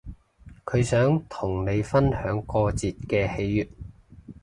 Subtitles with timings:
[0.65, 3.69] 佢想同你分享過節嘅喜悅